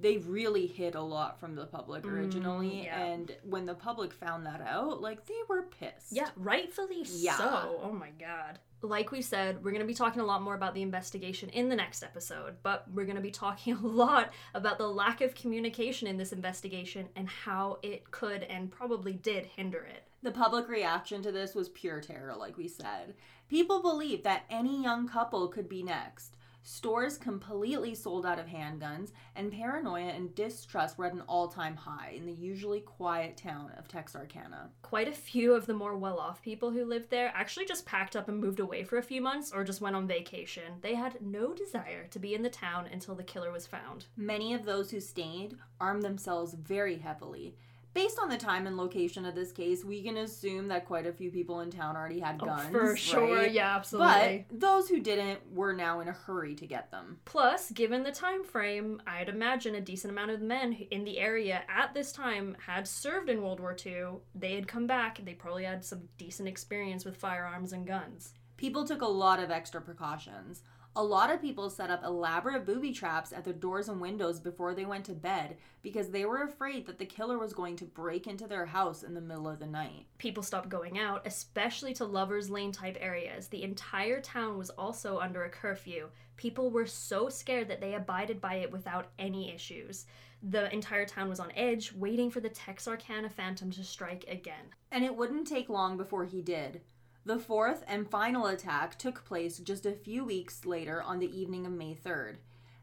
[0.00, 3.04] they really hid a lot from the public originally Mm, yeah.
[3.04, 6.12] and when the public found that out, like they were pissed.
[6.12, 7.36] Yeah, rightfully Yeah.
[7.36, 7.80] so.
[7.82, 8.58] Oh my god.
[8.82, 11.68] Like we said, we're going to be talking a lot more about the investigation in
[11.68, 15.34] the next episode, but we're going to be talking a lot about the lack of
[15.34, 20.04] communication in this investigation and how it could and probably did hinder it.
[20.22, 23.14] The public reaction to this was pure terror, like we said.
[23.48, 26.36] People believed that any young couple could be next.
[26.62, 31.74] Stores completely sold out of handguns, and paranoia and distrust were at an all time
[31.74, 34.70] high in the usually quiet town of Texarkana.
[34.82, 38.14] Quite a few of the more well off people who lived there actually just packed
[38.14, 40.74] up and moved away for a few months or just went on vacation.
[40.82, 44.06] They had no desire to be in the town until the killer was found.
[44.16, 47.56] Many of those who stayed armed themselves very heavily.
[47.92, 51.12] Based on the time and location of this case, we can assume that quite a
[51.12, 52.68] few people in town already had oh, guns.
[52.68, 53.50] Oh, for sure, right?
[53.50, 54.46] yeah, absolutely.
[54.48, 57.18] But those who didn't were now in a hurry to get them.
[57.24, 61.62] Plus, given the time frame, I'd imagine a decent amount of men in the area
[61.68, 64.20] at this time had served in World War II.
[64.36, 65.20] They had come back.
[65.24, 68.34] They probably had some decent experience with firearms and guns.
[68.56, 70.62] People took a lot of extra precautions.
[70.96, 74.74] A lot of people set up elaborate booby traps at their doors and windows before
[74.74, 78.26] they went to bed because they were afraid that the killer was going to break
[78.26, 80.06] into their house in the middle of the night.
[80.18, 83.46] People stopped going out, especially to Lover's Lane type areas.
[83.46, 86.08] The entire town was also under a curfew.
[86.36, 90.06] People were so scared that they abided by it without any issues.
[90.42, 94.74] The entire town was on edge, waiting for the Texarkana Phantom to strike again.
[94.90, 96.80] And it wouldn't take long before he did.
[97.26, 101.66] The fourth and final attack took place just a few weeks later on the evening
[101.66, 102.36] of May 3rd.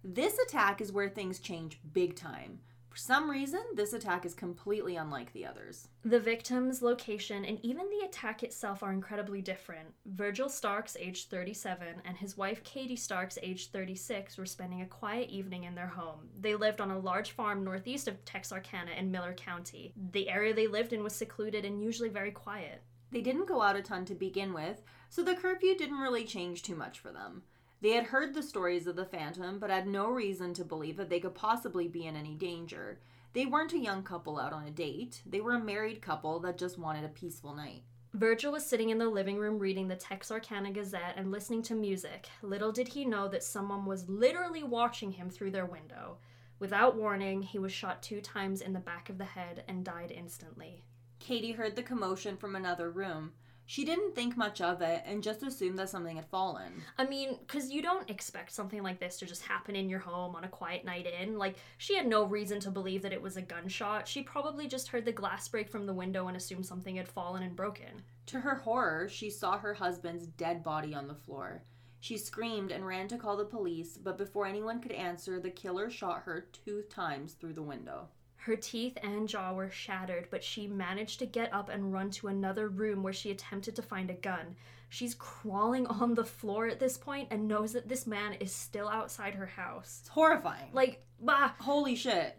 [0.04, 2.60] This attack is where things change big time.
[2.97, 5.88] For some reason, this attack is completely unlike the others.
[6.04, 9.89] The victim's location and even the attack itself are incredibly different.
[10.06, 15.30] Virgil Starks, aged 37, and his wife Katie Starks, aged 36, were spending a quiet
[15.30, 16.30] evening in their home.
[16.39, 19.93] They lived on a large farm northeast of Texarkana in Miller County.
[20.12, 22.82] The area they lived in was secluded and usually very quiet.
[23.12, 26.62] They didn't go out a ton to begin with, so the curfew didn't really change
[26.62, 27.43] too much for them.
[27.82, 31.10] They had heard the stories of the Phantom, but had no reason to believe that
[31.10, 33.00] they could possibly be in any danger.
[33.34, 36.58] They weren't a young couple out on a date, they were a married couple that
[36.58, 37.84] just wanted a peaceful night.
[38.13, 42.28] Virgil was sitting in the living room reading the Texarkana Gazette and listening to music.
[42.41, 46.17] Little did he know that someone was literally watching him through their window.
[46.58, 50.12] Without warning, he was shot two times in the back of the head and died
[50.12, 50.84] instantly.
[51.20, 53.34] Katie heard the commotion from another room.
[53.70, 56.84] She didn't think much of it and just assumed that something had fallen.
[56.98, 60.38] I mean, because you don't expect something like this to just happen in your home
[60.38, 61.38] on a quiet night in.
[61.38, 64.08] Like, she had no reason to believe that it was a gunshot.
[64.08, 67.44] She probably just heard the glass break from the window and assumed something had fallen
[67.44, 68.04] and broken.
[68.28, 71.64] To her horror, she saw her husband's dead body on the floor.
[72.00, 75.90] She screamed and ran to call the police, but before anyone could answer, the killer
[75.90, 78.08] shot her two times through the window.
[78.48, 82.30] Her teeth and jaw were shattered, but she managed to get up and run to
[82.30, 84.56] another room where she attempted to find a gun.
[84.88, 88.88] She's crawling on the floor at this point and knows that this man is still
[88.88, 89.98] outside her house.
[90.00, 90.70] It's horrifying.
[90.72, 92.38] Like, bah, Holy shit.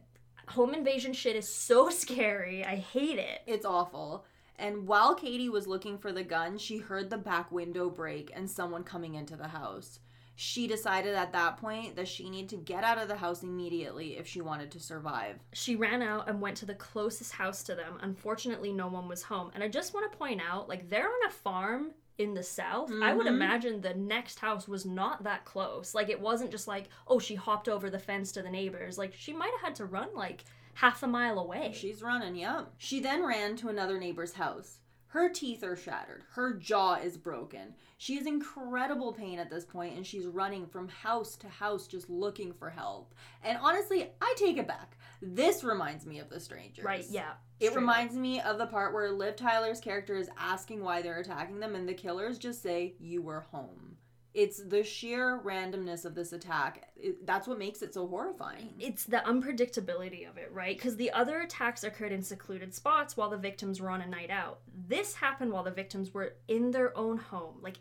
[0.48, 2.64] Home invasion shit is so scary.
[2.64, 3.42] I hate it.
[3.46, 4.24] It's awful.
[4.56, 8.50] And while Katie was looking for the gun, she heard the back window break and
[8.50, 9.98] someone coming into the house.
[10.40, 14.16] She decided at that point that she needed to get out of the house immediately
[14.18, 15.40] if she wanted to survive.
[15.52, 17.98] She ran out and went to the closest house to them.
[18.02, 19.50] Unfortunately, no one was home.
[19.52, 22.92] And I just want to point out like, they're on a farm in the south.
[23.02, 23.30] I would Mhm.
[23.30, 25.92] imagine the next house was not that close.
[25.92, 28.96] Like, it wasn't just like, oh, she hopped over the fence to the neighbors.
[28.96, 31.72] Like, she might have had to run like half a mile away.
[31.74, 32.72] She's running, yep.
[32.78, 34.78] She then ran to another neighbor's house.
[35.08, 36.24] Her teeth are shattered.
[36.32, 37.74] Her jaw is broken.
[37.96, 41.86] She is in incredible pain at this point and she's running from house to house
[41.86, 43.14] just looking for help.
[43.42, 44.96] And honestly, I take it back.
[45.20, 46.84] This reminds me of The Strangers.
[46.84, 47.32] right, yeah.
[47.58, 47.76] It straight up.
[47.76, 51.74] reminds me of the part where Liv Tyler's character is asking why they're attacking them,
[51.74, 53.97] and the killers just say, You were home.
[54.38, 56.90] It's the sheer randomness of this attack.
[56.94, 58.72] It, that's what makes it so horrifying.
[58.78, 60.76] it's the unpredictability of it, right?
[60.76, 64.30] Because the other attacks occurred in secluded spots while the victims were on a night
[64.30, 64.60] out.
[64.86, 67.56] This happened while the victims were in their own home.
[67.60, 67.78] Like,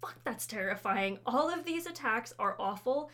[0.00, 1.18] fuck, that's terrifying.
[1.26, 3.10] All of these attacks are awful,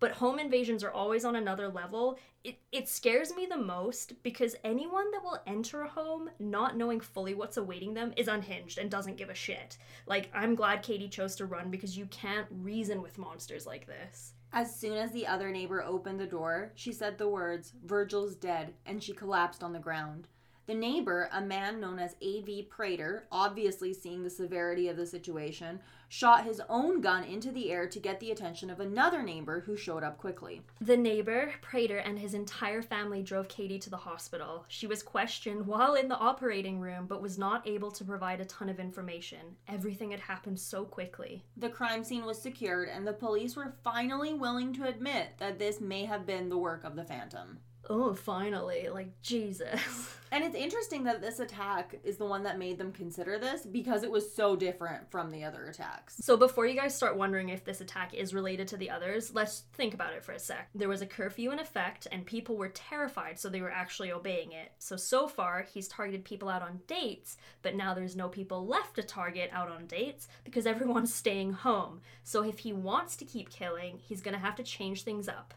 [0.00, 2.18] but home invasions are always on another level.
[2.44, 7.00] It, it scares me the most because anyone that will enter a home not knowing
[7.00, 9.76] fully what's awaiting them is unhinged and doesn't give a shit.
[10.06, 14.34] Like, I'm glad Katie chose to run because you can't reason with monsters like this.
[14.52, 18.72] As soon as the other neighbor opened the door, she said the words, Virgil's dead,
[18.86, 20.26] and she collapsed on the ground.
[20.66, 22.68] The neighbor, a man known as A.V.
[22.70, 27.86] Prater, obviously seeing the severity of the situation, shot his own gun into the air
[27.86, 30.62] to get the attention of another neighbor who showed up quickly.
[30.80, 34.64] The neighbor, Prater, and his entire family drove Katie to the hospital.
[34.68, 38.46] She was questioned while in the operating room, but was not able to provide a
[38.46, 39.56] ton of information.
[39.68, 41.44] Everything had happened so quickly.
[41.56, 45.80] The crime scene was secured, and the police were finally willing to admit that this
[45.80, 47.58] may have been the work of the Phantom.
[47.88, 48.88] Oh, finally.
[48.88, 50.14] Like, Jesus.
[50.30, 54.02] And it's interesting that this attack is the one that made them consider this because
[54.02, 56.16] it was so different from the other attacks.
[56.20, 59.64] So, before you guys start wondering if this attack is related to the others, let's
[59.72, 60.68] think about it for a sec.
[60.74, 64.52] There was a curfew in effect, and people were terrified, so they were actually obeying
[64.52, 64.72] it.
[64.78, 68.96] So, so far, he's targeted people out on dates, but now there's no people left
[68.96, 72.00] to target out on dates because everyone's staying home.
[72.22, 75.54] So, if he wants to keep killing, he's gonna have to change things up.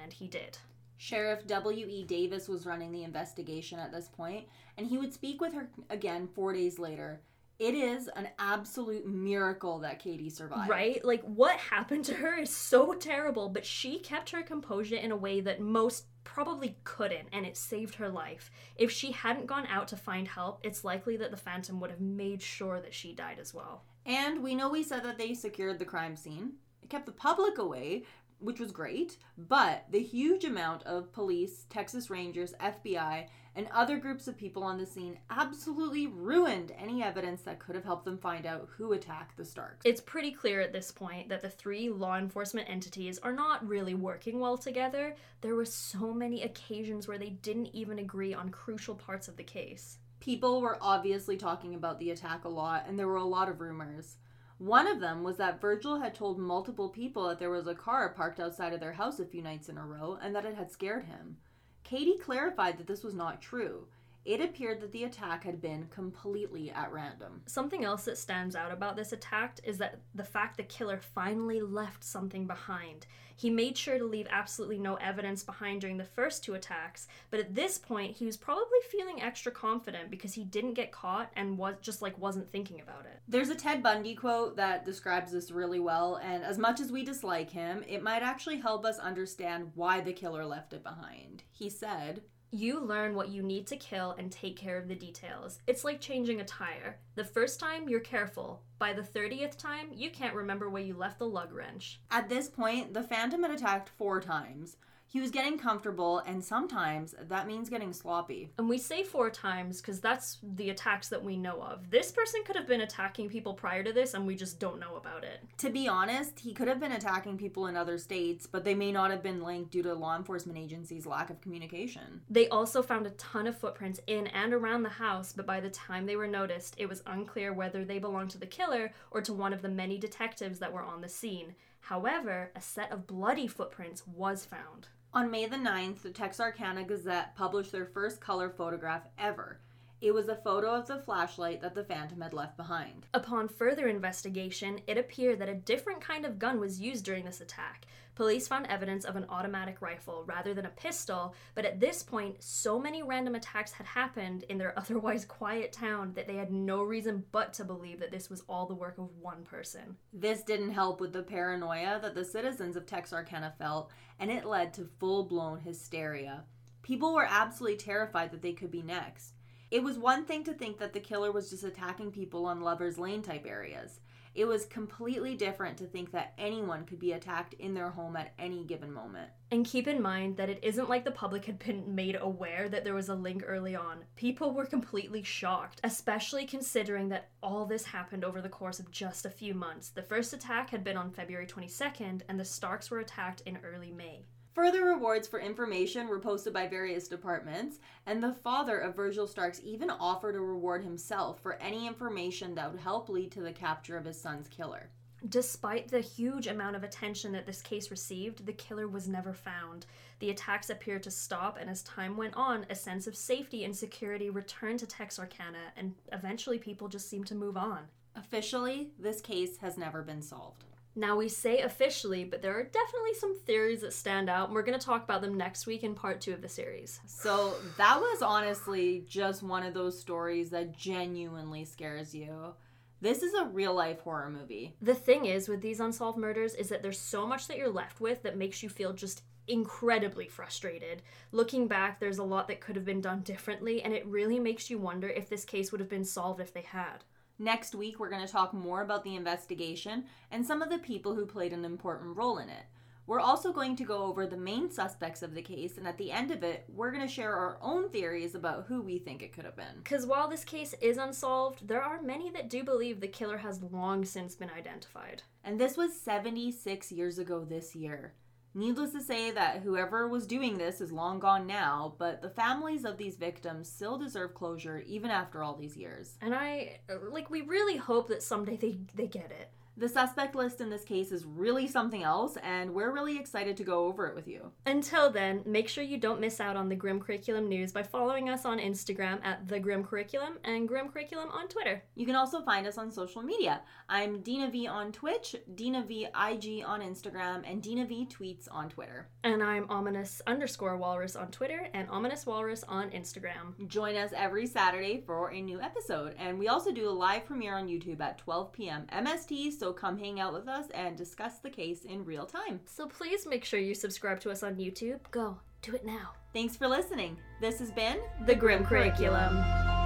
[0.00, 0.58] And he did.
[1.02, 2.04] Sheriff W.E.
[2.04, 4.46] Davis was running the investigation at this point,
[4.78, 7.20] and he would speak with her again four days later.
[7.58, 10.70] It is an absolute miracle that Katie survived.
[10.70, 11.04] Right?
[11.04, 15.16] Like, what happened to her is so terrible, but she kept her composure in a
[15.16, 18.52] way that most probably couldn't, and it saved her life.
[18.76, 22.00] If she hadn't gone out to find help, it's likely that the Phantom would have
[22.00, 23.82] made sure that she died as well.
[24.06, 26.52] And we know we said that they secured the crime scene.
[26.80, 28.04] It kept the public away,
[28.42, 34.28] which was great, but the huge amount of police, Texas Rangers, FBI, and other groups
[34.28, 38.46] of people on the scene absolutely ruined any evidence that could have helped them find
[38.46, 39.84] out who attacked the Starks.
[39.84, 43.94] It's pretty clear at this point that the three law enforcement entities are not really
[43.94, 45.16] working well together.
[45.42, 49.44] There were so many occasions where they didn't even agree on crucial parts of the
[49.44, 49.98] case.
[50.20, 53.60] People were obviously talking about the attack a lot, and there were a lot of
[53.60, 54.16] rumors.
[54.62, 58.10] One of them was that Virgil had told multiple people that there was a car
[58.10, 60.70] parked outside of their house a few nights in a row and that it had
[60.70, 61.38] scared him.
[61.82, 63.88] Katie clarified that this was not true.
[64.24, 67.42] It appeared that the attack had been completely at random.
[67.46, 71.60] Something else that stands out about this attack is that the fact the killer finally
[71.60, 73.06] left something behind.
[73.34, 77.40] He made sure to leave absolutely no evidence behind during the first two attacks, but
[77.40, 81.58] at this point he was probably feeling extra confident because he didn't get caught and
[81.58, 83.20] was just like wasn't thinking about it.
[83.26, 87.04] There's a Ted Bundy quote that describes this really well, and as much as we
[87.04, 91.42] dislike him, it might actually help us understand why the killer left it behind.
[91.50, 92.22] He said,
[92.54, 95.58] You learn what you need to kill and take care of the details.
[95.66, 96.98] It's like changing a tire.
[97.14, 98.60] The first time, you're careful.
[98.78, 102.02] By the 30th time, you can't remember where you left the lug wrench.
[102.10, 104.76] At this point, the Phantom had attacked four times.
[105.12, 108.50] He was getting comfortable, and sometimes that means getting sloppy.
[108.56, 111.90] And we say four times because that's the attacks that we know of.
[111.90, 114.96] This person could have been attacking people prior to this, and we just don't know
[114.96, 115.42] about it.
[115.58, 118.90] To be honest, he could have been attacking people in other states, but they may
[118.90, 122.22] not have been linked due to law enforcement agencies' lack of communication.
[122.30, 125.68] They also found a ton of footprints in and around the house, but by the
[125.68, 129.34] time they were noticed, it was unclear whether they belonged to the killer or to
[129.34, 131.54] one of the many detectives that were on the scene.
[131.86, 134.88] However, a set of bloody footprints was found.
[135.12, 139.60] On May the 9th, the Texarkana Gazette published their first color photograph ever.
[140.02, 143.06] It was a photo of the flashlight that the Phantom had left behind.
[143.14, 147.40] Upon further investigation, it appeared that a different kind of gun was used during this
[147.40, 147.86] attack.
[148.16, 152.42] Police found evidence of an automatic rifle rather than a pistol, but at this point,
[152.42, 156.82] so many random attacks had happened in their otherwise quiet town that they had no
[156.82, 159.96] reason but to believe that this was all the work of one person.
[160.12, 164.74] This didn't help with the paranoia that the citizens of Texarkana felt, and it led
[164.74, 166.42] to full blown hysteria.
[166.82, 169.34] People were absolutely terrified that they could be next.
[169.72, 172.98] It was one thing to think that the killer was just attacking people on Lover's
[172.98, 174.00] Lane type areas.
[174.34, 178.34] It was completely different to think that anyone could be attacked in their home at
[178.38, 179.30] any given moment.
[179.50, 182.84] And keep in mind that it isn't like the public had been made aware that
[182.84, 184.04] there was a link early on.
[184.14, 189.24] People were completely shocked, especially considering that all this happened over the course of just
[189.24, 189.88] a few months.
[189.88, 193.90] The first attack had been on February 22nd, and the Starks were attacked in early
[193.90, 194.26] May.
[194.54, 199.62] Further rewards for information were posted by various departments, and the father of Virgil Starks
[199.64, 203.96] even offered a reward himself for any information that would help lead to the capture
[203.96, 204.90] of his son's killer.
[205.26, 209.86] Despite the huge amount of attention that this case received, the killer was never found.
[210.18, 213.74] The attacks appeared to stop, and as time went on, a sense of safety and
[213.74, 217.84] security returned to Texarkana, and eventually people just seemed to move on.
[218.16, 220.64] Officially, this case has never been solved.
[220.94, 224.62] Now, we say officially, but there are definitely some theories that stand out, and we're
[224.62, 227.00] going to talk about them next week in part two of the series.
[227.06, 232.54] So, that was honestly just one of those stories that genuinely scares you.
[233.00, 234.76] This is a real life horror movie.
[234.80, 238.00] The thing is with these unsolved murders is that there's so much that you're left
[238.00, 241.02] with that makes you feel just incredibly frustrated.
[241.32, 244.70] Looking back, there's a lot that could have been done differently, and it really makes
[244.70, 247.04] you wonder if this case would have been solved if they had.
[247.42, 251.16] Next week, we're going to talk more about the investigation and some of the people
[251.16, 252.62] who played an important role in it.
[253.08, 256.12] We're also going to go over the main suspects of the case, and at the
[256.12, 259.32] end of it, we're going to share our own theories about who we think it
[259.32, 259.82] could have been.
[259.82, 263.60] Because while this case is unsolved, there are many that do believe the killer has
[263.60, 265.24] long since been identified.
[265.42, 268.14] And this was 76 years ago this year.
[268.54, 272.84] Needless to say that whoever was doing this is long gone now, but the families
[272.84, 276.16] of these victims still deserve closure even after all these years.
[276.20, 276.80] And I
[277.10, 279.50] like we really hope that someday they they get it.
[279.74, 283.64] The suspect list in this case is really something else, and we're really excited to
[283.64, 284.52] go over it with you.
[284.66, 288.28] Until then, make sure you don't miss out on the Grim Curriculum news by following
[288.28, 291.82] us on Instagram at The Grim Curriculum and Grim Curriculum on Twitter.
[291.94, 293.62] You can also find us on social media.
[293.88, 298.68] I'm Dina V on Twitch, Dina V IG on Instagram, and Dina V tweets on
[298.68, 299.08] Twitter.
[299.24, 303.66] And I'm ominous underscore walrus on Twitter and ominous walrus on Instagram.
[303.68, 307.56] Join us every Saturday for a new episode, and we also do a live premiere
[307.56, 308.86] on YouTube at 12 p.m.
[308.92, 312.58] MST so come hang out with us and discuss the case in real time.
[312.64, 314.98] So please make sure you subscribe to us on YouTube.
[315.12, 316.14] Go, do it now.
[316.32, 317.16] Thanks for listening.
[317.40, 319.81] This has been The Grim Curriculum.